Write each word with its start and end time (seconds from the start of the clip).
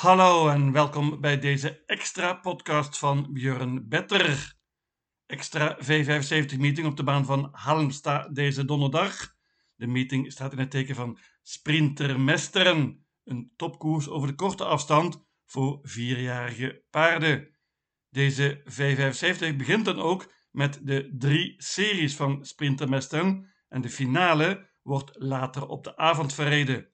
Hallo 0.00 0.48
en 0.48 0.72
welkom 0.72 1.20
bij 1.20 1.38
deze 1.38 1.82
extra 1.86 2.34
podcast 2.34 2.98
van 2.98 3.32
Björn 3.32 3.88
Better. 3.88 4.54
Extra 5.26 5.78
V75 5.84 6.58
meeting 6.58 6.86
op 6.86 6.96
de 6.96 7.02
baan 7.02 7.24
van 7.24 7.48
Halmstad 7.52 8.34
deze 8.34 8.64
donderdag. 8.64 9.34
De 9.74 9.86
meeting 9.86 10.32
staat 10.32 10.52
in 10.52 10.58
het 10.58 10.70
teken 10.70 10.94
van 10.94 11.18
Sprintermesteren, 11.42 13.06
een 13.24 13.52
topkoers 13.56 14.08
over 14.08 14.28
de 14.28 14.34
korte 14.34 14.64
afstand 14.64 15.24
voor 15.46 15.78
vierjarige 15.82 16.82
paarden. 16.90 17.58
Deze 18.10 18.62
V75 18.64 19.56
begint 19.56 19.84
dan 19.84 19.98
ook 20.00 20.32
met 20.50 20.80
de 20.82 21.14
drie 21.18 21.54
series 21.56 22.16
van 22.16 22.44
Sprintermesteren 22.44 23.52
en 23.68 23.80
de 23.80 23.90
finale 23.90 24.70
wordt 24.82 25.10
later 25.12 25.66
op 25.66 25.84
de 25.84 25.96
avond 25.96 26.34
verreden. 26.34 26.88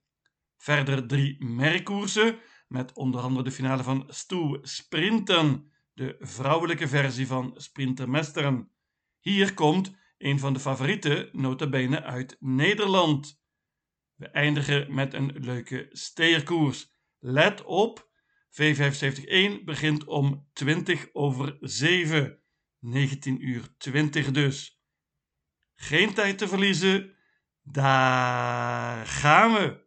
Verder 0.57 1.07
drie 1.07 1.45
merkkoersen 1.45 2.39
met 2.67 2.93
onder 2.93 3.21
andere 3.21 3.45
de 3.45 3.51
finale 3.51 3.83
van 3.83 4.05
Stoe 4.09 4.59
Sprinten, 4.63 5.73
de 5.93 6.17
vrouwelijke 6.19 6.89
versie 6.89 7.27
van 7.27 7.53
Sprintermesteren. 7.57 8.71
Hier 9.21 9.55
komt 9.55 9.95
een 10.19 10.39
van 10.39 10.53
de 10.53 10.61
favorieten, 10.61 11.29
notabene 11.33 12.03
uit 12.03 12.37
Nederland. 12.41 13.41
We 14.15 14.29
eindigen 14.29 14.95
met 14.95 15.15
een 15.15 15.33
leuke 15.35 15.87
steerkoers. 15.91 16.93
Let 17.19 17.65
op, 17.65 18.11
V75-1 18.51 19.65
begint 19.65 20.05
om 20.05 20.49
20 20.53 21.09
over 21.13 21.57
7, 21.61 22.43
19 22.79 23.49
uur 23.49 23.69
20 23.79 24.31
dus. 24.31 24.81
Geen 25.75 26.15
tijd 26.15 26.39
te 26.39 26.49
verliezen, 26.49 27.17
daar 27.63 29.07
gaan 29.07 29.53
we! 29.53 29.86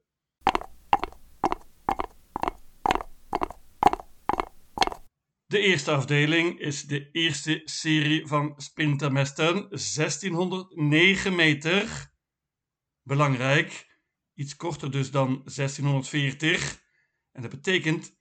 De 5.50 5.60
eerste 5.60 5.92
afdeling 5.92 6.60
is 6.60 6.84
de 6.84 7.12
eerste 7.12 7.62
serie 7.66 8.28
van 8.28 8.54
Sprintermesten, 8.58 9.54
1609 9.70 11.36
meter. 11.36 12.12
Belangrijk, 13.04 13.98
iets 14.34 14.56
korter 14.56 14.92
dus 14.92 15.12
dan 15.12 15.28
1640. 15.28 16.82
En 17.32 17.42
dat 17.42 17.52
betekent 17.52 18.18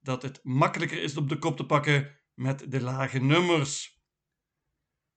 dat 0.00 0.22
het 0.22 0.40
makkelijker 0.42 1.02
is 1.02 1.16
op 1.16 1.28
de 1.28 1.38
kop 1.38 1.56
te 1.56 1.66
pakken 1.66 2.18
met 2.34 2.70
de 2.70 2.80
lage 2.80 3.18
nummers. 3.18 4.00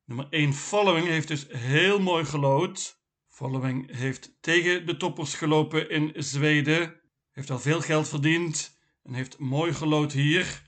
Nummer 0.03 0.27
1 0.29 0.53
Following 0.53 1.07
heeft 1.07 1.27
dus 1.27 1.45
heel 1.47 2.00
mooi 2.00 2.25
gelood. 2.25 3.03
Following 3.27 3.95
heeft 3.95 4.38
tegen 4.41 4.85
de 4.85 4.97
toppers 4.97 5.33
gelopen 5.33 5.89
in 5.89 6.13
Zweden. 6.16 7.02
Heeft 7.31 7.50
al 7.50 7.59
veel 7.59 7.81
geld 7.81 8.09
verdiend 8.09 8.79
en 9.03 9.13
heeft 9.13 9.39
mooi 9.39 9.73
gelood 9.73 10.11
hier. 10.11 10.64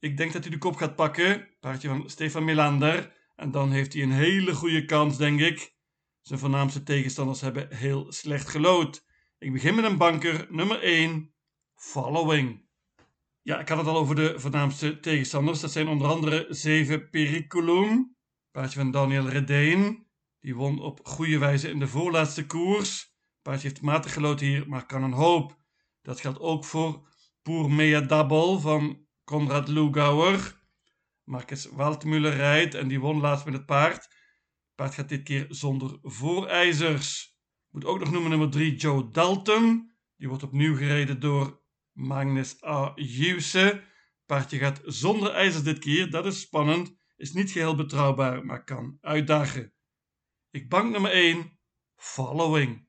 Ik 0.00 0.16
denk 0.16 0.32
dat 0.32 0.42
hij 0.42 0.52
de 0.52 0.58
kop 0.58 0.76
gaat 0.76 0.96
pakken. 0.96 1.48
Paardje 1.60 1.88
van 1.88 2.10
Stefan 2.10 2.44
Melander. 2.44 3.12
En 3.36 3.50
dan 3.50 3.70
heeft 3.70 3.92
hij 3.92 4.02
een 4.02 4.12
hele 4.12 4.54
goede 4.54 4.84
kans, 4.84 5.16
denk 5.16 5.40
ik. 5.40 5.76
Zijn 6.20 6.38
voornaamste 6.38 6.82
tegenstanders 6.82 7.40
hebben 7.40 7.76
heel 7.76 8.12
slecht 8.12 8.48
gelood. 8.48 9.06
Ik 9.38 9.52
begin 9.52 9.74
met 9.74 9.84
een 9.84 9.96
banker, 9.96 10.46
nummer 10.50 10.82
1, 10.82 11.34
Following. 11.74 12.66
Ja, 13.42 13.58
ik 13.60 13.68
had 13.68 13.78
het 13.78 13.86
al 13.86 13.96
over 13.96 14.14
de 14.14 14.40
voornaamste 14.40 15.00
tegenstanders. 15.00 15.60
Dat 15.60 15.72
zijn 15.72 15.88
onder 15.88 16.08
andere 16.08 16.46
7 16.48 17.10
Periculum. 17.10 18.16
Paardje 18.50 18.78
van 18.78 18.90
Daniel 18.90 19.28
Redeen. 19.28 20.06
Die 20.40 20.56
won 20.56 20.80
op 20.80 21.00
goede 21.06 21.38
wijze 21.38 21.70
in 21.70 21.78
de 21.78 21.88
voorlaatste 21.88 22.46
koers. 22.46 23.14
Paardje 23.42 23.68
heeft 23.68 23.82
matig 23.82 24.12
gelood 24.12 24.40
hier, 24.40 24.68
maar 24.68 24.86
kan 24.86 25.02
een 25.02 25.12
hoop. 25.12 25.58
Dat 26.02 26.20
geldt 26.20 26.40
ook 26.40 26.64
voor 26.64 27.08
Pour 27.42 27.70
Mea 27.70 28.26
van 28.58 29.07
Konrad 29.28 29.68
Lugauer. 29.68 30.60
Marcus 31.24 31.66
Waldmüller 31.66 32.34
rijdt 32.34 32.74
en 32.74 32.88
die 32.88 33.00
won 33.00 33.20
laatst 33.20 33.44
met 33.44 33.54
het 33.54 33.66
paard. 33.66 34.08
Paard 34.74 34.94
gaat 34.94 35.08
dit 35.08 35.22
keer 35.22 35.46
zonder 35.48 35.98
voorijzers. 36.02 37.36
Ik 37.66 37.72
moet 37.72 37.84
ook 37.84 37.98
nog 37.98 38.10
noemen 38.10 38.30
nummer 38.30 38.50
3 38.50 38.76
Joe 38.76 39.10
Dalton. 39.10 39.92
Die 40.16 40.28
wordt 40.28 40.42
opnieuw 40.42 40.76
gereden 40.76 41.20
door 41.20 41.62
Magnus 41.92 42.64
A. 42.64 42.92
Juse. 42.94 43.82
Paardje 44.26 44.58
gaat 44.58 44.80
zonder 44.84 45.32
ijzers 45.32 45.62
dit 45.62 45.78
keer. 45.78 46.10
Dat 46.10 46.26
is 46.26 46.40
spannend. 46.40 46.96
Is 47.16 47.32
niet 47.32 47.50
geheel 47.50 47.74
betrouwbaar, 47.74 48.44
maar 48.44 48.64
kan 48.64 48.98
uitdagen. 49.00 49.72
Ik 50.50 50.68
bank 50.68 50.90
nummer 50.90 51.10
1. 51.10 51.58
Following. 51.96 52.87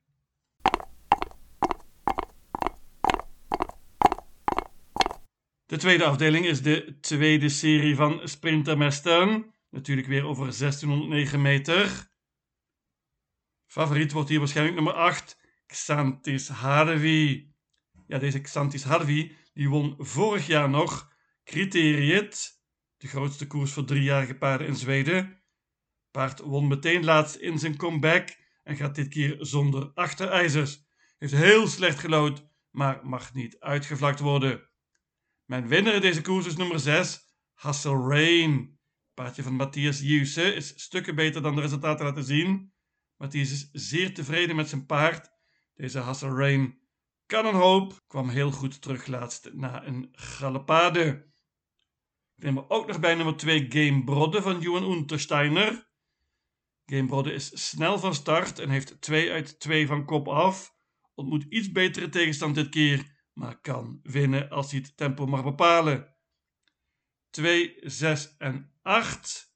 De 5.70 5.76
tweede 5.76 6.04
afdeling 6.04 6.46
is 6.46 6.62
de 6.62 6.98
tweede 7.00 7.48
serie 7.48 7.94
van 7.94 8.20
Sprintermesten. 8.28 9.54
Natuurlijk 9.70 10.08
weer 10.08 10.24
over 10.24 10.58
1609 10.58 11.42
meter. 11.42 12.10
Favoriet 13.66 14.12
wordt 14.12 14.28
hier 14.28 14.38
waarschijnlijk 14.38 14.76
nummer 14.76 14.94
8, 14.94 15.40
Xantis 15.66 16.48
Harvey. 16.48 17.52
Ja, 18.06 18.18
deze 18.18 18.40
Xantis 18.40 18.82
Harvey 18.82 19.36
die 19.52 19.68
won 19.68 19.94
vorig 19.98 20.46
jaar 20.46 20.70
nog 20.70 21.12
Criteriet, 21.44 22.62
de 22.96 23.08
grootste 23.08 23.46
koers 23.46 23.72
voor 23.72 23.84
driejarige 23.84 24.34
paarden 24.34 24.66
in 24.66 24.76
Zweden. 24.76 25.42
Paard 26.10 26.40
won 26.40 26.68
meteen 26.68 27.04
laatst 27.04 27.34
in 27.34 27.58
zijn 27.58 27.76
comeback 27.76 28.36
en 28.62 28.76
gaat 28.76 28.94
dit 28.94 29.08
keer 29.08 29.36
zonder 29.40 29.90
achterijzers. 29.94 30.84
Heeft 31.18 31.32
heel 31.32 31.66
slecht 31.66 31.98
gelood, 31.98 32.46
maar 32.70 33.06
mag 33.06 33.34
niet 33.34 33.60
uitgevlakt 33.60 34.20
worden. 34.20 34.69
Mijn 35.50 35.68
winnaar 35.68 35.94
in 35.94 36.00
deze 36.00 36.20
koers 36.20 36.46
is 36.46 36.56
nummer 36.56 36.80
6, 36.80 37.20
Hassel 37.52 38.08
Rain. 38.08 38.78
Paardje 39.14 39.42
van 39.42 39.54
Matthias 39.54 40.00
Juse 40.00 40.54
is 40.54 40.82
stukken 40.82 41.14
beter 41.14 41.42
dan 41.42 41.54
de 41.54 41.60
resultaten 41.60 42.04
laten 42.04 42.24
zien. 42.24 42.72
Matthias 43.16 43.50
is 43.50 43.68
zeer 43.72 44.14
tevreden 44.14 44.56
met 44.56 44.68
zijn 44.68 44.86
paard. 44.86 45.30
Deze 45.74 45.98
Hassel 45.98 46.36
Rain 46.36 46.78
kan 47.26 47.46
een 47.46 47.54
hoop. 47.54 48.04
Kwam 48.06 48.28
heel 48.28 48.50
goed 48.50 48.82
terug 48.82 49.06
laatst 49.06 49.50
na 49.52 49.86
een 49.86 50.08
galopade. 50.12 51.32
Ik 52.36 52.44
neem 52.44 52.56
er 52.56 52.70
ook 52.70 52.86
nog 52.86 53.00
bij 53.00 53.14
nummer 53.14 53.36
2 53.36 53.66
Game 53.68 54.04
Brodde 54.04 54.42
van 54.42 54.60
Johan 54.60 54.92
Untersteiner. 54.92 55.90
Game 56.84 57.06
Brodde 57.06 57.32
is 57.32 57.68
snel 57.68 57.98
van 57.98 58.14
start 58.14 58.58
en 58.58 58.70
heeft 58.70 59.00
2 59.00 59.30
uit 59.30 59.60
2 59.60 59.86
van 59.86 60.04
kop 60.04 60.28
af. 60.28 60.74
Ontmoet 61.14 61.44
iets 61.48 61.72
betere 61.72 62.08
tegenstand 62.08 62.54
dit 62.54 62.68
keer 62.68 63.18
maar 63.40 63.60
kan 63.60 64.00
winnen 64.02 64.50
als 64.50 64.70
hij 64.70 64.80
het 64.80 64.96
tempo 64.96 65.26
mag 65.26 65.44
bepalen. 65.44 66.14
2, 67.30 67.76
6 67.80 68.36
en 68.36 68.72
8. 68.82 69.54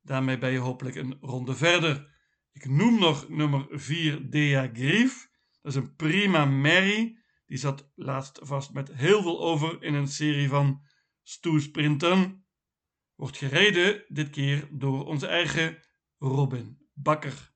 Daarmee 0.00 0.38
ben 0.38 0.50
je 0.50 0.58
hopelijk 0.58 0.96
een 0.96 1.18
ronde 1.20 1.54
verder. 1.54 2.14
Ik 2.52 2.68
noem 2.68 2.98
nog 2.98 3.28
nummer 3.28 3.66
4 3.70 4.30
Dea 4.30 4.70
Grief. 4.72 5.30
Dat 5.60 5.72
is 5.72 5.78
een 5.78 5.96
prima 5.96 6.44
Mary. 6.44 7.18
Die 7.46 7.58
zat 7.58 7.90
laatst 7.94 8.38
vast 8.42 8.72
met 8.72 8.92
heel 8.92 9.22
veel 9.22 9.40
over 9.40 9.82
in 9.82 9.94
een 9.94 10.08
serie 10.08 10.48
van 10.48 10.82
stoelsprinten. 11.22 12.46
Wordt 13.14 13.36
gereden 13.36 14.04
dit 14.08 14.30
keer 14.30 14.68
door 14.70 15.06
onze 15.06 15.26
eigen 15.26 15.78
Robin 16.18 16.88
Bakker. 16.92 17.51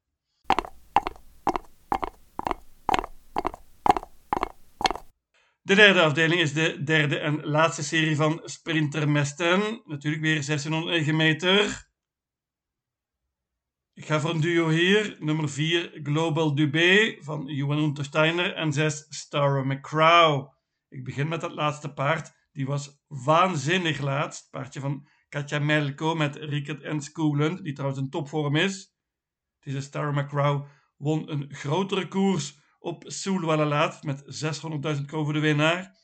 De 5.66 5.74
derde 5.74 6.02
afdeling 6.02 6.40
is 6.40 6.52
de 6.52 6.82
derde 6.82 7.18
en 7.18 7.44
laatste 7.44 7.82
serie 7.82 8.16
van 8.16 8.40
Sprintermesten. 8.44 9.82
Natuurlijk 9.84 10.22
weer 10.22 10.44
1609 10.44 11.16
meter. 11.16 11.88
Ik 13.92 14.06
ga 14.06 14.20
voor 14.20 14.30
een 14.30 14.40
duo 14.40 14.68
hier. 14.68 15.16
Nummer 15.18 15.48
4 15.48 16.00
Global 16.02 16.54
Dubé 16.54 17.16
van 17.20 17.46
Johan 17.46 17.78
Untersteiner 17.78 18.54
en 18.54 18.72
6 18.72 19.06
Star 19.08 19.66
McCrow. 19.66 20.52
Ik 20.88 21.04
begin 21.04 21.28
met 21.28 21.40
dat 21.40 21.52
laatste 21.52 21.92
paard. 21.92 22.32
Die 22.52 22.66
was 22.66 23.02
waanzinnig 23.06 24.00
laatst. 24.00 24.50
Paardje 24.50 24.80
van 24.80 25.08
Katja 25.28 25.58
Melko 25.58 26.14
met 26.14 26.36
Rickert 26.36 26.82
en 26.82 27.00
die 27.62 27.72
trouwens 27.72 28.00
een 28.00 28.10
topvorm 28.10 28.56
is. 28.56 28.94
Deze 29.60 29.80
Star 29.80 30.14
McCrow 30.14 30.66
won 30.96 31.30
een 31.30 31.54
grotere 31.54 32.08
koers 32.08 32.64
op 32.86 33.04
Soulwalla 33.06 33.66
laat 33.66 34.02
met 34.02 34.22
600.000 34.96 35.04
kroon 35.06 35.24
voor 35.24 35.32
de 35.32 35.38
winnaar. 35.38 35.96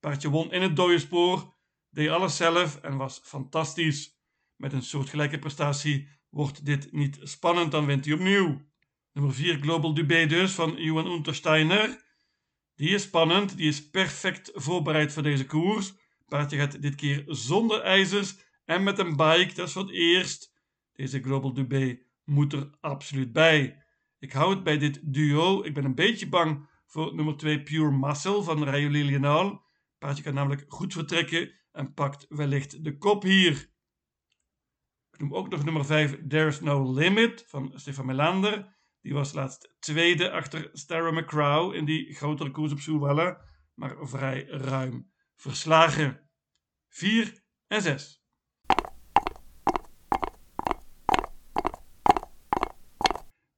Paardje 0.00 0.28
won 0.28 0.52
in 0.52 0.62
het 0.62 0.76
dode 0.76 0.98
spoor, 0.98 1.54
deed 1.90 2.08
alles 2.08 2.36
zelf 2.36 2.76
en 2.76 2.96
was 2.96 3.20
fantastisch. 3.22 4.18
Met 4.56 4.72
een 4.72 4.82
soortgelijke 4.82 5.38
prestatie 5.38 6.08
wordt 6.30 6.64
dit 6.64 6.92
niet 6.92 7.18
spannend, 7.22 7.70
dan 7.70 7.86
wint 7.86 8.04
hij 8.04 8.14
opnieuw. 8.14 8.60
Nummer 9.12 9.34
4 9.34 9.58
Global 9.60 9.94
Dubé 9.94 10.26
dus 10.26 10.52
van 10.52 10.82
Johan 10.82 11.06
Untersteiner. 11.06 12.04
Die 12.74 12.88
is 12.88 13.02
spannend, 13.02 13.56
die 13.56 13.68
is 13.68 13.90
perfect 13.90 14.50
voorbereid 14.54 15.12
voor 15.12 15.22
deze 15.22 15.46
koers. 15.46 15.92
Paardje 16.26 16.56
gaat 16.56 16.82
dit 16.82 16.94
keer 16.94 17.24
zonder 17.26 17.80
ijzers 17.80 18.36
en 18.64 18.82
met 18.82 18.98
een 18.98 19.16
bike, 19.16 19.52
dat 19.54 19.66
is 19.66 19.72
voor 19.72 19.82
het 19.82 19.92
eerst. 19.92 20.52
Deze 20.92 21.22
Global 21.22 21.52
Dubé 21.52 21.98
moet 22.24 22.52
er 22.52 22.70
absoluut 22.80 23.32
bij. 23.32 23.84
Ik 24.20 24.32
hou 24.32 24.54
het 24.54 24.62
bij 24.62 24.78
dit 24.78 25.00
duo. 25.02 25.62
Ik 25.62 25.74
ben 25.74 25.84
een 25.84 25.94
beetje 25.94 26.28
bang 26.28 26.68
voor 26.86 27.14
nummer 27.14 27.36
2 27.36 27.62
Pure 27.62 27.90
Muscle 27.90 28.42
van 28.42 28.64
Rayo 28.64 28.88
Lilienal. 28.88 29.62
Paardje 29.98 30.22
kan 30.22 30.34
namelijk 30.34 30.64
goed 30.68 30.92
vertrekken 30.92 31.52
en 31.72 31.94
pakt 31.94 32.26
wellicht 32.28 32.84
de 32.84 32.98
kop 32.98 33.22
hier. 33.22 33.70
Ik 35.10 35.18
noem 35.18 35.34
ook 35.34 35.48
nog 35.48 35.64
nummer 35.64 35.84
5 35.84 36.18
There's 36.28 36.60
No 36.60 36.92
Limit 36.92 37.44
van 37.46 37.72
Stefan 37.74 38.06
Melander. 38.06 38.76
Die 39.00 39.14
was 39.14 39.32
laatst 39.32 39.74
tweede 39.78 40.30
achter 40.30 40.68
Starra 40.72 41.10
McCrow 41.10 41.74
in 41.74 41.84
die 41.84 42.14
grotere 42.14 42.50
koers 42.50 42.72
op 42.72 42.78
Soelwelle, 42.78 43.44
maar 43.74 43.96
vrij 44.00 44.44
ruim 44.44 45.10
verslagen. 45.36 46.30
4 46.88 47.44
en 47.66 47.82
6. 47.82 48.19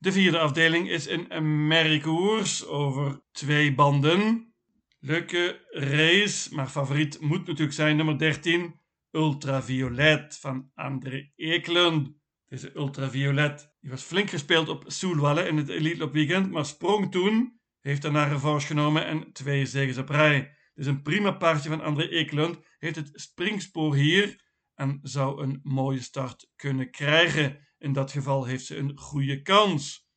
De 0.03 0.13
vierde 0.13 0.39
afdeling 0.39 0.89
is 0.91 1.09
een 1.09 1.67
merriekoers 1.67 2.67
over 2.67 3.23
twee 3.33 3.75
banden. 3.75 4.55
Leuke 5.01 5.67
race, 5.71 6.55
maar 6.55 6.67
favoriet 6.67 7.21
moet 7.21 7.47
natuurlijk 7.47 7.73
zijn 7.73 7.97
nummer 7.97 8.19
13, 8.19 8.81
Ultraviolet 9.11 10.39
van 10.41 10.71
André 10.75 11.31
Eklund. 11.37 12.13
Deze 12.49 12.77
Ultraviolet 12.77 13.75
die 13.81 13.91
was 13.91 14.03
flink 14.03 14.31
gespeeld 14.31 14.69
op 14.69 14.85
Soelwalle 14.87 15.49
in 15.49 15.57
het 15.57 15.69
Elite 15.69 16.11
Weekend, 16.11 16.51
maar 16.51 16.67
sprong 16.67 17.11
toen, 17.11 17.61
heeft 17.81 18.03
daarna 18.03 18.25
revanche 18.25 18.67
genomen 18.67 19.07
en 19.07 19.33
twee 19.33 19.67
zegens 19.67 19.99
op 19.99 20.09
rij. 20.09 20.41
Dit 20.41 20.85
is 20.85 20.87
een 20.87 21.03
prima 21.03 21.31
paardje 21.31 21.69
van 21.69 21.83
André 21.83 22.09
Eklund, 22.09 22.59
heeft 22.79 22.97
het 22.97 23.11
springspoor 23.13 23.95
hier 23.95 24.41
en 24.75 24.99
zou 25.03 25.43
een 25.43 25.61
mooie 25.63 26.01
start 26.01 26.51
kunnen 26.57 26.91
krijgen. 26.91 27.71
In 27.83 27.93
dat 27.93 28.13
geval 28.13 28.45
heeft 28.45 28.67
ze 28.67 28.77
een 28.77 28.99
goede 28.99 29.43
kans. 29.43 30.09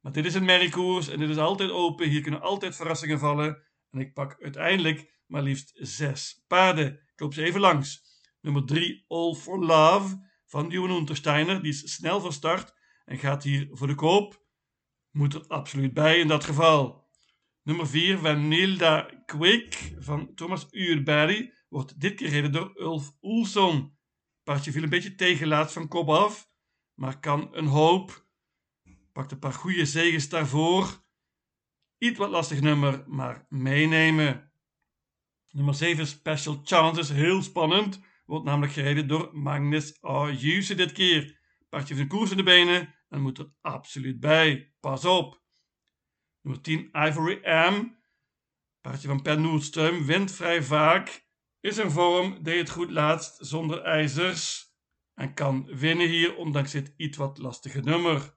Maar 0.00 0.12
dit 0.12 0.24
is 0.24 0.34
een 0.34 0.44
merriekoers 0.44 1.08
en 1.08 1.18
dit 1.18 1.28
is 1.28 1.36
altijd 1.36 1.70
open. 1.70 2.08
Hier 2.08 2.20
kunnen 2.20 2.40
altijd 2.40 2.76
verrassingen 2.76 3.18
vallen. 3.18 3.62
En 3.90 4.00
ik 4.00 4.12
pak 4.12 4.42
uiteindelijk 4.42 5.22
maar 5.26 5.42
liefst 5.42 5.70
zes 5.74 6.44
paarden. 6.46 6.92
Ik 6.92 7.20
loop 7.20 7.34
ze 7.34 7.42
even 7.42 7.60
langs. 7.60 8.02
Nummer 8.40 8.64
3, 8.64 9.04
All 9.08 9.34
for 9.34 9.64
Love 9.64 10.28
van 10.46 10.70
Johan 10.70 10.96
Untersteiner. 10.96 11.62
Die 11.62 11.72
is 11.72 11.94
snel 11.94 12.20
van 12.20 12.32
start 12.32 12.74
en 13.04 13.18
gaat 13.18 13.42
hier 13.42 13.68
voor 13.70 13.86
de 13.86 13.94
koop. 13.94 14.46
Moet 15.10 15.34
er 15.34 15.46
absoluut 15.46 15.94
bij 15.94 16.18
in 16.18 16.28
dat 16.28 16.44
geval. 16.44 17.08
Nummer 17.62 17.88
4, 17.88 18.18
Vanilda 18.18 19.22
Quick 19.26 19.94
van 19.98 20.34
Thomas 20.34 20.66
Uurberry. 20.70 21.52
Wordt 21.68 22.00
dit 22.00 22.14
keer 22.14 22.28
gereden 22.28 22.52
door 22.52 22.72
Ulf 22.80 23.12
Oelson. 23.22 23.96
Paardje 24.42 24.72
viel 24.72 24.82
een 24.82 24.88
beetje 24.88 25.14
tegenlaat 25.14 25.72
van 25.72 25.88
kop 25.88 26.08
af 26.08 26.52
maar 26.94 27.20
kan 27.20 27.48
een 27.52 27.66
hoop. 27.66 28.26
Pakt 29.12 29.32
een 29.32 29.38
paar 29.38 29.52
goede 29.52 29.86
zegens 29.86 30.28
daarvoor. 30.28 31.02
Iets 31.98 32.18
wat 32.18 32.30
lastig 32.30 32.60
nummer, 32.60 33.04
maar 33.06 33.46
meenemen. 33.48 34.52
Nummer 35.50 35.74
7 35.74 36.06
Special 36.06 36.60
Chances, 36.64 37.08
heel 37.08 37.42
spannend. 37.42 38.00
Wordt 38.24 38.44
namelijk 38.44 38.72
gereden 38.72 39.08
door 39.08 39.30
Magnus 39.32 40.02
Ayuse 40.02 40.74
dit 40.74 40.92
keer. 40.92 41.40
Paardje 41.68 41.94
van 41.94 42.02
de 42.02 42.08
koers 42.08 42.30
in 42.30 42.36
de 42.36 42.42
benen 42.42 42.94
en 43.08 43.20
moet 43.20 43.38
er 43.38 43.52
absoluut 43.60 44.20
bij. 44.20 44.74
Pas 44.80 45.04
op. 45.04 45.42
Nummer 46.40 46.62
10 46.62 46.88
Ivory 46.92 47.40
M. 47.44 48.02
Paardje 48.80 49.08
van 49.08 49.22
Per 49.22 49.38
Noordström 49.38 50.04
wint 50.04 50.32
vrij 50.32 50.62
vaak. 50.62 51.26
Is 51.60 51.78
in 51.78 51.90
vorm, 51.90 52.42
deed 52.42 52.58
het 52.58 52.70
goed 52.70 52.90
laatst 52.90 53.46
zonder 53.46 53.82
ijzers 53.82 54.73
en 55.14 55.34
kan 55.34 55.66
winnen 55.66 56.08
hier, 56.08 56.36
ondanks 56.36 56.72
dit 56.72 56.92
iets 56.96 57.16
wat 57.16 57.38
lastige 57.38 57.80
nummer. 57.80 58.36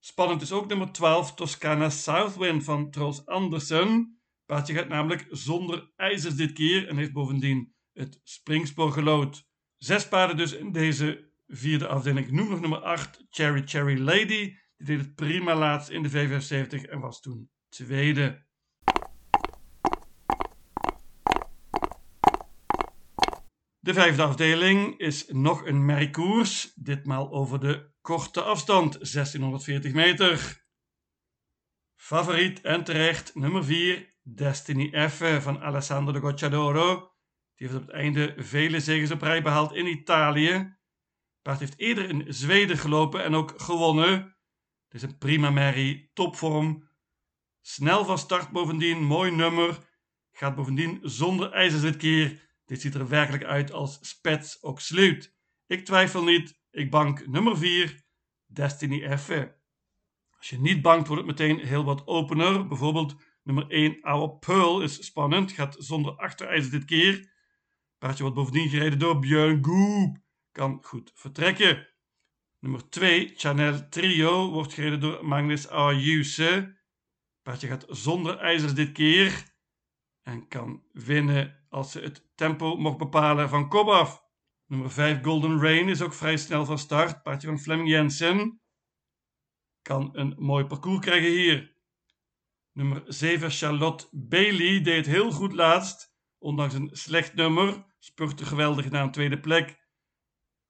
Spannend 0.00 0.42
is 0.42 0.52
ook 0.52 0.68
nummer 0.68 0.92
12, 0.92 1.34
Toscana 1.34 1.90
Southwind 1.90 2.64
van 2.64 2.90
Trolls 2.90 3.26
Andersen. 3.26 4.20
Paardje 4.46 4.74
gaat 4.74 4.88
namelijk 4.88 5.26
zonder 5.30 5.92
ijzers 5.96 6.34
dit 6.34 6.52
keer 6.52 6.88
en 6.88 6.96
heeft 6.96 7.12
bovendien 7.12 7.74
het 7.92 8.20
springspoor 8.22 8.92
gelood. 8.92 9.46
Zes 9.76 10.08
paarden 10.08 10.36
dus 10.36 10.52
in 10.52 10.72
deze 10.72 11.30
vierde 11.46 11.86
afdeling. 11.86 12.26
Ik 12.26 12.32
noem 12.32 12.48
nog 12.48 12.60
nummer 12.60 12.80
8, 12.80 13.24
Cherry 13.30 13.62
Cherry 13.64 13.98
Lady. 13.98 14.26
Die 14.26 14.86
deed 14.86 14.98
het 14.98 15.14
prima 15.14 15.56
laatst 15.56 15.88
in 15.88 16.02
de 16.02 16.10
V75 16.10 16.90
en 16.90 17.00
was 17.00 17.20
toen 17.20 17.50
tweede. 17.68 18.46
De 23.88 23.94
vijfde 23.94 24.22
afdeling 24.22 24.98
is 24.98 25.26
nog 25.28 25.66
een 25.66 25.84
merkkoers, 25.84 26.72
ditmaal 26.74 27.32
over 27.32 27.60
de 27.60 27.90
korte 28.00 28.42
afstand, 28.42 28.92
1640 28.92 29.92
meter. 29.92 30.66
Favoriet 31.96 32.60
en 32.60 32.84
terecht 32.84 33.34
nummer 33.34 33.64
4, 33.64 34.14
Destiny 34.22 35.08
F 35.08 35.42
van 35.42 35.60
Alessandro 35.60 36.12
de 36.12 36.20
Gocciadoro. 36.20 36.94
Die 37.54 37.66
heeft 37.66 37.80
op 37.80 37.86
het 37.86 37.94
einde 37.94 38.34
vele 38.36 38.80
zegens 38.80 39.10
op 39.10 39.22
rij 39.22 39.42
behaald 39.42 39.72
in 39.72 39.86
Italië. 39.86 40.76
Paard 41.42 41.60
heeft 41.60 41.78
eerder 41.78 42.08
in 42.08 42.24
Zweden 42.28 42.78
gelopen 42.78 43.24
en 43.24 43.34
ook 43.34 43.60
gewonnen. 43.60 44.12
Het 44.88 44.94
is 44.94 45.02
een 45.02 45.18
prima 45.18 45.50
merrie, 45.50 46.10
topvorm. 46.12 46.88
Snel 47.60 48.04
van 48.04 48.18
start 48.18 48.50
bovendien, 48.50 49.02
mooi 49.02 49.30
nummer. 49.30 49.78
Gaat 50.32 50.54
bovendien 50.54 50.98
zonder 51.02 51.52
ijzers 51.52 51.82
dit 51.82 51.96
keer 51.96 52.46
dit 52.68 52.80
ziet 52.80 52.94
er 52.94 53.08
werkelijk 53.08 53.44
uit 53.44 53.72
als 53.72 53.98
spets 54.00 54.62
ook 54.62 54.80
sluit. 54.80 55.34
Ik 55.66 55.84
twijfel 55.84 56.24
niet. 56.24 56.60
Ik 56.70 56.90
bank 56.90 57.26
nummer 57.26 57.58
4, 57.58 58.04
Destiny 58.46 59.16
F. 59.16 59.28
Als 60.38 60.48
je 60.48 60.60
niet 60.60 60.82
bankt, 60.82 61.08
wordt 61.08 61.26
het 61.26 61.38
meteen 61.38 61.66
heel 61.66 61.84
wat 61.84 62.06
opener. 62.06 62.66
Bijvoorbeeld 62.66 63.16
nummer 63.42 63.70
1, 63.70 64.02
Our 64.02 64.38
Pearl 64.38 64.82
is 64.82 65.04
spannend. 65.04 65.52
Gaat 65.52 65.76
zonder 65.78 66.16
achterijzer 66.16 66.70
dit 66.70 66.84
keer. 66.84 67.32
Paardje 67.98 68.22
wordt 68.22 68.36
bovendien 68.36 68.68
gereden 68.68 68.98
door 68.98 69.18
Björn 69.18 69.64
Goop. 69.64 70.16
Kan 70.52 70.78
goed 70.82 71.10
vertrekken. 71.14 71.88
Nummer 72.58 72.88
2, 72.88 73.32
Chanel 73.36 73.88
Trio, 73.88 74.50
wordt 74.50 74.72
gereden 74.72 75.00
door 75.00 75.26
Magnus 75.26 75.68
Ayuse. 75.68 76.76
Paardje 77.42 77.68
gaat 77.68 77.86
zonder 77.88 78.38
ijzers 78.38 78.74
dit 78.74 78.92
keer. 78.92 79.44
En 80.22 80.48
kan 80.48 80.82
winnen 80.92 81.57
als 81.68 81.92
ze 81.92 82.00
het 82.00 82.28
tempo 82.34 82.76
mocht 82.76 82.98
bepalen 82.98 83.48
van 83.48 83.68
kop 83.68 83.88
af. 83.88 84.26
Nummer 84.66 84.90
5 84.90 85.22
Golden 85.22 85.60
Rain 85.60 85.88
is 85.88 86.02
ook 86.02 86.14
vrij 86.14 86.36
snel 86.36 86.64
van 86.64 86.78
start. 86.78 87.22
Paardje 87.22 87.48
van 87.48 87.58
Fleming 87.58 87.88
Jensen. 87.88 88.60
Kan 89.82 90.08
een 90.12 90.34
mooi 90.38 90.64
parcours 90.64 91.00
krijgen 91.00 91.30
hier. 91.30 91.76
Nummer 92.72 93.02
7 93.06 93.50
Charlotte 93.50 94.08
Bailey 94.10 94.80
deed 94.80 95.06
heel 95.06 95.30
goed 95.30 95.52
laatst. 95.52 96.16
Ondanks 96.38 96.74
een 96.74 96.90
slecht 96.92 97.34
nummer. 97.34 97.86
Spurte 97.98 98.44
geweldig 98.44 98.90
naar 98.90 99.02
een 99.02 99.10
tweede 99.10 99.40
plek. 99.40 99.86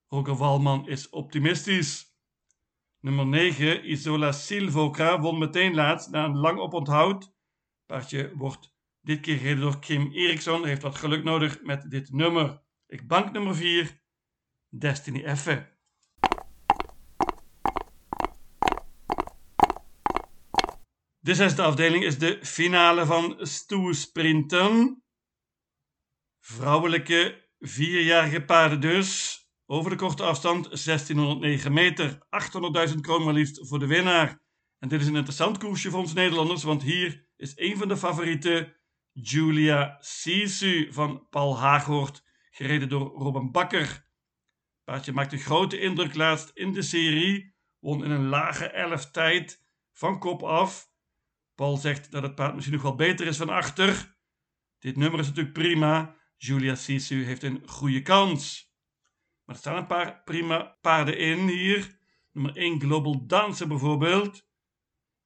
Roger 0.06 0.36
Walman 0.36 0.88
is 0.88 1.08
optimistisch. 1.08 2.08
Nummer 3.00 3.26
9 3.26 3.90
Isola 3.90 4.32
Silvoca 4.32 5.20
won 5.20 5.38
meteen 5.38 5.74
laatst 5.74 6.10
na 6.10 6.24
een 6.24 6.36
lang 6.36 6.58
oponthoud. 6.58 7.32
Paardje 7.86 8.36
wordt 8.36 8.77
dit 9.00 9.20
keer 9.20 9.36
gereden 9.36 9.60
door 9.60 9.78
Kim 9.78 10.12
Eriksson. 10.12 10.66
Heeft 10.66 10.82
wat 10.82 10.96
geluk 10.96 11.24
nodig 11.24 11.62
met 11.62 11.90
dit 11.90 12.12
nummer. 12.12 12.62
Ik 12.86 13.06
bank 13.08 13.32
nummer 13.32 13.56
4. 13.56 14.00
Destiny 14.68 15.36
F. 15.36 15.44
De 21.18 21.34
zesde 21.34 21.62
afdeling 21.62 22.04
is 22.04 22.18
de 22.18 22.38
finale 22.42 23.06
van 23.06 23.36
stoersprinten. 23.38 25.02
Vrouwelijke 26.40 27.48
vierjarige 27.58 28.44
paarden 28.44 28.80
dus. 28.80 29.42
Over 29.66 29.90
de 29.90 29.96
korte 29.96 30.22
afstand 30.22 30.64
1609 30.64 31.72
meter. 31.72 32.18
800.000 32.88 32.94
kroon 33.00 33.24
maar 33.24 33.34
liefst 33.34 33.68
voor 33.68 33.78
de 33.78 33.86
winnaar. 33.86 34.40
En 34.78 34.88
dit 34.88 35.00
is 35.00 35.06
een 35.06 35.16
interessant 35.16 35.58
koersje 35.58 35.90
voor 35.90 36.00
ons 36.00 36.12
Nederlanders, 36.12 36.62
want 36.62 36.82
hier 36.82 37.28
is 37.36 37.52
een 37.56 37.76
van 37.76 37.88
de 37.88 37.96
favorieten 37.96 38.76
Julia 39.22 39.96
Sisu 40.00 40.92
van 40.92 41.26
Paul 41.30 41.58
Haaghoort, 41.58 42.24
gereden 42.50 42.88
door 42.88 43.08
Robin 43.08 43.50
Bakker. 43.50 44.06
Paardje 44.84 45.12
maakt 45.12 45.32
een 45.32 45.38
grote 45.38 45.80
indruk 45.80 46.14
laatst 46.14 46.50
in 46.54 46.72
de 46.72 46.82
serie, 46.82 47.54
won 47.78 48.04
in 48.04 48.10
een 48.10 48.28
lage 48.28 48.66
elf 48.66 49.10
tijd 49.10 49.64
van 49.92 50.18
kop 50.18 50.42
af. 50.42 50.90
Paul 51.54 51.76
zegt 51.76 52.10
dat 52.10 52.22
het 52.22 52.34
paard 52.34 52.54
misschien 52.54 52.74
nog 52.74 52.84
wel 52.84 52.94
beter 52.94 53.26
is 53.26 53.36
van 53.36 53.48
achter. 53.48 54.16
Dit 54.78 54.96
nummer 54.96 55.20
is 55.20 55.26
natuurlijk 55.26 55.54
prima. 55.54 56.16
Julia 56.36 56.74
Sisu 56.74 57.24
heeft 57.24 57.42
een 57.42 57.62
goede 57.66 58.02
kans. 58.02 58.72
Maar 59.44 59.54
er 59.54 59.60
staan 59.60 59.76
een 59.76 59.86
paar 59.86 60.22
prima 60.24 60.78
paarden 60.80 61.18
in 61.18 61.48
hier. 61.48 61.98
Nummer 62.32 62.56
1 62.56 62.80
Global 62.80 63.26
Dancer 63.26 63.68
bijvoorbeeld. 63.68 64.46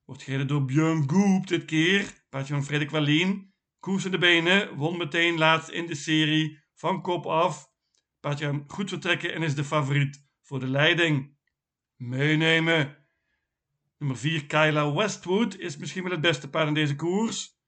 Wordt 0.04 0.22
gereden 0.22 0.46
door 0.46 0.64
Björn 0.64 1.10
Goop 1.10 1.46
dit 1.46 1.64
keer. 1.64 2.24
Paardje 2.28 2.54
van 2.54 2.64
Frederik 2.64 2.90
Wallien. 2.90 3.51
Koers 3.82 4.04
in 4.04 4.10
de 4.10 4.18
benen, 4.18 4.76
won 4.76 4.96
meteen 4.96 5.38
laatst 5.38 5.68
in 5.68 5.86
de 5.86 5.94
serie 5.94 6.62
van 6.74 7.02
kop 7.02 7.26
af. 7.26 7.70
Paardje 8.20 8.64
goed 8.66 8.88
vertrekken 8.88 9.34
en 9.34 9.42
is 9.42 9.54
de 9.54 9.64
favoriet 9.64 10.26
voor 10.42 10.60
de 10.60 10.66
leiding. 10.66 11.36
Meenemen. 11.96 13.06
Nummer 13.98 14.16
4 14.16 14.46
Kyla 14.46 14.92
Westwood 14.92 15.56
is 15.56 15.76
misschien 15.76 16.02
wel 16.02 16.12
het 16.12 16.20
beste 16.20 16.50
paard 16.50 16.68
in 16.68 16.74
deze 16.74 16.96
koers. 16.96 17.58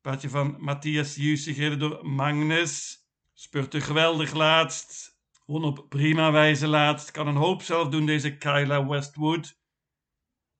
Paardje 0.00 0.28
van 0.28 0.56
Matthias 0.58 1.14
Jussi 1.14 1.54
gereden 1.54 1.78
door 1.78 2.06
Magnus. 2.06 2.98
Spurte 3.34 3.80
geweldig 3.80 4.32
laatst. 4.32 5.18
Won 5.46 5.64
op 5.64 5.86
prima 5.88 6.32
wijze 6.32 6.66
laatst. 6.66 7.10
Kan 7.10 7.26
een 7.26 7.36
hoop 7.36 7.62
zelf 7.62 7.88
doen 7.88 8.06
deze 8.06 8.36
Kyla 8.36 8.86
Westwood. 8.86 9.60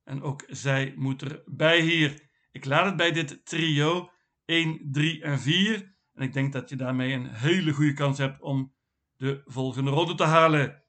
En 0.04 0.22
ook 0.22 0.44
zij 0.46 0.94
moet 0.96 1.22
erbij 1.22 1.80
hier. 1.80 2.30
Ik 2.52 2.64
laat 2.64 2.84
het 2.84 2.96
bij 2.96 3.12
dit 3.12 3.44
trio 3.44 4.10
1, 4.48 4.88
3 4.92 5.22
en 5.22 5.40
4. 5.40 5.94
En 6.14 6.22
ik 6.22 6.32
denk 6.32 6.52
dat 6.52 6.68
je 6.68 6.76
daarmee 6.76 7.12
een 7.12 7.26
hele 7.26 7.72
goede 7.72 7.92
kans 7.92 8.18
hebt 8.18 8.40
om 8.40 8.72
de 9.16 9.42
volgende 9.44 9.90
ronde 9.90 10.14
te 10.14 10.24
halen. 10.24 10.82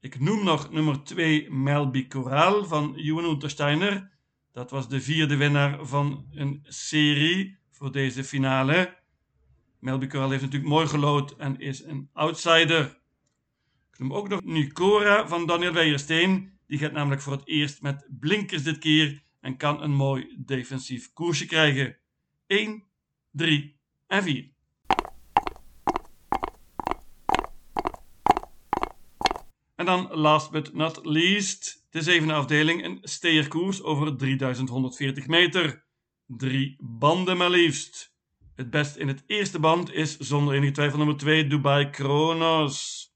Ik 0.00 0.20
noem 0.20 0.44
nog 0.44 0.70
nummer 0.70 1.02
2 1.02 1.50
Melby 1.50 2.06
Coral 2.06 2.64
van 2.64 2.92
Johan 2.96 3.24
Untersteiner. 3.24 4.10
Dat 4.52 4.70
was 4.70 4.88
de 4.88 5.00
vierde 5.00 5.36
winnaar 5.36 5.86
van 5.86 6.26
een 6.32 6.60
serie 6.62 7.58
voor 7.70 7.92
deze 7.92 8.24
finale. 8.24 8.98
Melby 9.78 10.06
Coral 10.06 10.30
heeft 10.30 10.42
natuurlijk 10.42 10.70
mooi 10.70 10.86
gelood 10.86 11.36
en 11.36 11.58
is 11.58 11.84
een 11.84 12.08
outsider. 12.12 13.00
Ik 13.92 13.98
noem 13.98 14.12
ook 14.12 14.28
nog 14.28 14.44
Nicora 14.44 15.28
van 15.28 15.46
Daniel 15.46 15.72
Weijersteen. 15.72 16.58
Die 16.66 16.78
gaat 16.78 16.92
namelijk 16.92 17.22
voor 17.22 17.32
het 17.32 17.46
eerst 17.46 17.82
met 17.82 18.06
blinkers 18.08 18.62
dit 18.62 18.78
keer 18.78 19.22
en 19.40 19.56
kan 19.56 19.82
een 19.82 19.94
mooi 19.94 20.42
defensief 20.46 21.12
koersje 21.12 21.46
krijgen. 21.46 21.99
1, 22.50 22.84
3 23.30 23.76
en 24.06 24.22
4. 24.22 24.50
En 29.74 29.86
dan 29.86 30.08
last 30.12 30.50
but 30.50 30.74
not 30.74 31.04
least, 31.06 31.86
de 31.90 32.02
zevende 32.02 32.34
afdeling, 32.34 32.84
een 32.84 32.98
steerkoers 33.02 33.82
over 33.82 34.16
3140 34.16 35.26
meter. 35.26 35.84
Drie 36.26 36.76
banden 36.80 37.36
maar 37.36 37.50
liefst. 37.50 38.14
Het 38.54 38.70
best 38.70 38.96
in 38.96 39.08
het 39.08 39.22
eerste 39.26 39.58
band 39.58 39.92
is 39.92 40.16
zonder 40.16 40.54
enige 40.54 40.72
twijfel 40.72 40.98
nummer 40.98 41.16
2 41.16 41.46
Dubai 41.46 41.90
Kronos. 41.90 43.08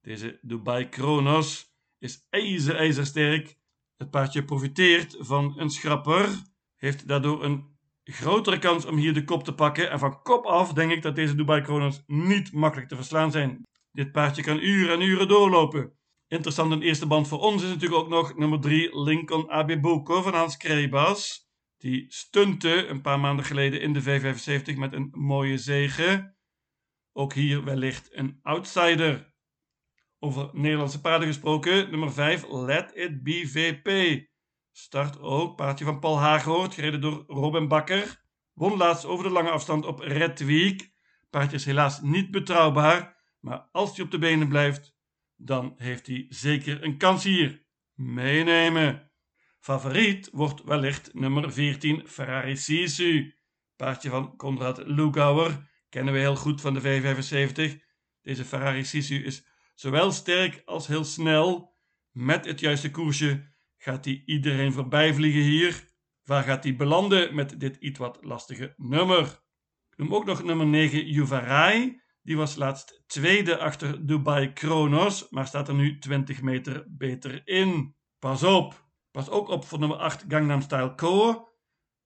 Deze 0.00 0.38
Dubai 0.42 0.88
Kronos 0.88 1.72
is 1.98 2.26
ijzer 2.30 2.76
ijzersterk. 2.76 3.56
Het 3.96 4.10
paardje 4.10 4.44
profiteert 4.44 5.16
van 5.18 5.58
een 5.58 5.70
schrapper, 5.70 6.42
heeft 6.76 7.08
daardoor 7.08 7.44
een 7.44 7.77
grotere 8.12 8.58
kans 8.58 8.84
om 8.84 8.96
hier 8.96 9.14
de 9.14 9.24
kop 9.24 9.44
te 9.44 9.54
pakken. 9.54 9.90
En 9.90 9.98
van 9.98 10.22
kop 10.22 10.44
af 10.44 10.72
denk 10.72 10.92
ik 10.92 11.02
dat 11.02 11.14
deze 11.14 11.34
Dubai 11.34 11.62
Kronos 11.62 12.02
niet 12.06 12.52
makkelijk 12.52 12.88
te 12.88 12.96
verslaan 12.96 13.30
zijn. 13.30 13.62
Dit 13.92 14.12
paardje 14.12 14.42
kan 14.42 14.58
uren 14.58 14.94
en 14.94 15.02
uren 15.02 15.28
doorlopen. 15.28 15.92
Interessant 16.28 16.72
in 16.72 16.82
eerste 16.82 17.06
band 17.06 17.28
voor 17.28 17.38
ons 17.38 17.62
is 17.62 17.68
natuurlijk 17.68 18.00
ook 18.00 18.08
nog 18.08 18.36
nummer 18.36 18.60
3 18.60 19.00
Lincoln 19.02 19.50
Abibuko 19.50 20.22
van 20.22 20.34
Hans 20.34 20.56
Krebas. 20.56 21.46
Die 21.76 22.04
stunte 22.08 22.86
een 22.86 23.00
paar 23.00 23.20
maanden 23.20 23.44
geleden 23.44 23.80
in 23.80 23.92
de 23.92 24.02
V75 24.02 24.78
met 24.78 24.92
een 24.92 25.08
mooie 25.10 25.58
zege. 25.58 26.34
Ook 27.12 27.32
hier 27.32 27.64
wellicht 27.64 28.16
een 28.16 28.38
outsider. 28.42 29.34
Over 30.18 30.50
Nederlandse 30.52 31.00
paarden 31.00 31.28
gesproken, 31.28 31.90
nummer 31.90 32.12
5 32.12 32.44
Let 32.48 32.90
It 32.94 33.22
Be 33.22 33.46
VP. 33.46 33.88
Start 34.78 35.20
ook, 35.20 35.56
paardje 35.56 35.84
van 35.84 35.98
Paul 35.98 36.18
Haaghoort, 36.18 36.74
gereden 36.74 37.00
door 37.00 37.24
Robin 37.26 37.68
Bakker. 37.68 38.20
Won 38.52 38.76
laatst 38.76 39.04
over 39.04 39.24
de 39.24 39.30
lange 39.30 39.50
afstand 39.50 39.86
op 39.86 39.98
Red 39.98 40.40
Week. 40.40 40.92
Paardje 41.30 41.56
is 41.56 41.64
helaas 41.64 42.00
niet 42.00 42.30
betrouwbaar, 42.30 43.16
maar 43.40 43.68
als 43.72 43.96
hij 43.96 44.04
op 44.04 44.10
de 44.10 44.18
benen 44.18 44.48
blijft, 44.48 44.96
dan 45.36 45.74
heeft 45.76 46.06
hij 46.06 46.26
zeker 46.28 46.84
een 46.84 46.96
kans 46.96 47.24
hier. 47.24 47.64
Meenemen. 47.94 49.10
Favoriet 49.58 50.28
wordt 50.32 50.62
wellicht 50.64 51.14
nummer 51.14 51.52
14 51.52 52.08
Ferrari 52.08 52.56
Sisu. 52.56 53.34
Paardje 53.76 54.10
van 54.10 54.36
Konrad 54.36 54.86
Lugauer, 54.86 55.68
kennen 55.88 56.14
we 56.14 56.20
heel 56.20 56.36
goed 56.36 56.60
van 56.60 56.74
de 56.74 56.80
V75. 56.80 57.82
Deze 58.22 58.44
Ferrari 58.44 58.84
Sisu 58.84 59.24
is 59.24 59.46
zowel 59.74 60.12
sterk 60.12 60.62
als 60.64 60.86
heel 60.86 61.04
snel. 61.04 61.76
Met 62.10 62.44
het 62.44 62.60
juiste 62.60 62.90
koersje 62.90 63.47
gaat 63.78 64.04
hij 64.04 64.22
iedereen 64.26 64.72
voorbij 64.72 65.14
vliegen 65.14 65.42
hier. 65.42 65.92
Waar 66.24 66.42
gaat 66.42 66.64
hij 66.64 66.76
belanden 66.76 67.34
met 67.34 67.60
dit 67.60 67.76
iets 67.76 67.98
wat 67.98 68.18
lastige 68.20 68.74
nummer? 68.76 69.24
Ik 69.90 69.96
noem 69.96 70.14
ook 70.14 70.24
nog 70.24 70.42
nummer 70.42 70.66
9 70.66 71.06
Juvarai. 71.06 72.00
Die 72.22 72.36
was 72.36 72.56
laatst 72.56 73.02
tweede 73.06 73.58
achter 73.58 74.06
Dubai 74.06 74.52
Kronos, 74.52 75.28
maar 75.30 75.46
staat 75.46 75.68
er 75.68 75.74
nu 75.74 75.98
20 75.98 76.42
meter 76.42 76.84
beter 76.88 77.42
in. 77.44 77.96
Pas 78.18 78.42
op! 78.42 78.86
Pas 79.10 79.28
ook 79.28 79.48
op 79.48 79.64
voor 79.64 79.78
nummer 79.78 79.98
8 79.98 80.24
Gangnam 80.28 80.60
Style 80.60 80.94
Co. 80.94 81.46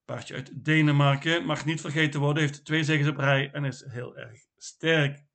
Paardje 0.05 0.33
uit 0.33 0.65
Denemarken, 0.65 1.45
mag 1.45 1.65
niet 1.65 1.81
vergeten 1.81 2.19
worden, 2.19 2.43
heeft 2.43 2.65
twee 2.65 2.83
zegens 2.83 3.09
op 3.09 3.17
rij 3.17 3.51
en 3.51 3.65
is 3.65 3.85
heel 3.87 4.17
erg 4.17 4.39
sterk. 4.55 5.25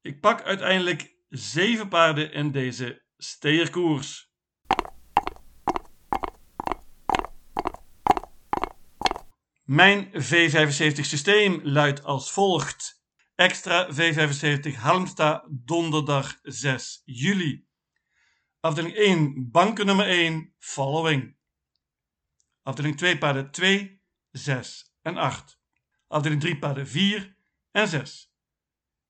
Ik 0.00 0.20
pak 0.20 0.42
uiteindelijk 0.42 1.16
zeven 1.28 1.88
paarden 1.88 2.32
in 2.32 2.50
deze 2.50 3.04
steerkoers. 3.16 4.27
Mijn 9.68 10.10
V75 10.12 11.00
systeem 11.00 11.60
luidt 11.62 12.04
als 12.04 12.32
volgt. 12.32 13.04
Extra 13.34 13.88
V75 13.92 14.76
Halmstad 14.76 15.44
donderdag 15.48 16.38
6 16.42 17.02
juli. 17.04 17.66
Afdeling 18.60 18.94
1 18.94 19.50
banken 19.50 19.86
nummer 19.86 20.06
1 20.06 20.54
following. 20.58 21.36
Afdeling 22.62 22.96
2 22.96 23.18
paarden 23.18 23.50
2, 23.50 24.02
6 24.30 24.94
en 25.02 25.16
8. 25.16 25.60
Afdeling 26.06 26.40
3 26.40 26.58
paarden 26.58 26.88
4 26.88 27.36
en 27.70 27.88
6. 27.88 28.34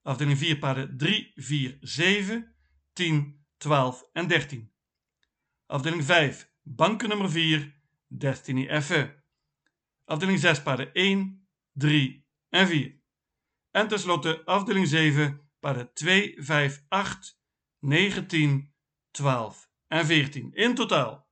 Afdeling 0.03 0.39
4 0.39 0.59
paarden 0.59 0.97
3, 0.97 1.33
4, 1.35 1.79
7, 1.81 2.55
10, 2.93 3.47
12 3.57 4.09
en 4.13 4.27
13. 4.27 4.73
Afdeling 5.67 6.05
5 6.05 6.51
banken 6.63 7.09
nummer 7.09 7.31
4 7.31 7.75
Destiny 8.07 8.81
F. 8.81 9.17
Afdeling 10.09 10.39
6 10.39 10.63
paarden 10.63 10.93
1, 10.93 11.49
3 11.73 12.25
en 12.49 12.67
4. 12.67 13.01
En 13.71 13.89
tenslotte 13.89 14.43
afdeling 14.45 14.87
7, 14.87 15.41
paarden 15.61 15.93
2, 15.95 16.35
5, 16.37 16.85
8, 16.89 17.39
19, 17.81 18.75
12 19.11 19.69
en 19.89 20.07
14. 20.07 20.51
In 20.53 20.75
totaal 20.75 21.29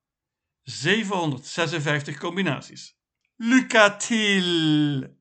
756 0.63 2.17
combinaties. 2.17 2.99
Lucatil! 3.37 5.16